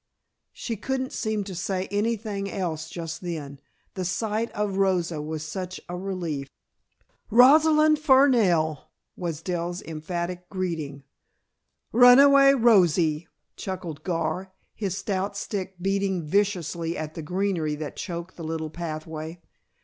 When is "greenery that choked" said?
17.21-18.37